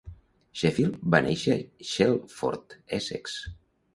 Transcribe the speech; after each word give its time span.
Sheffield 0.61 0.95
va 1.15 1.19
néixer 1.25 1.57
a 1.57 1.85
Chelmsford, 1.89 2.77
Essex. 3.01 3.37